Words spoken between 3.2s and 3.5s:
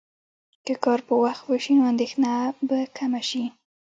شي.